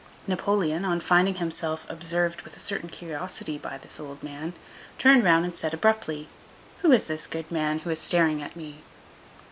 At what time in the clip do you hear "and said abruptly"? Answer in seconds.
5.45-6.27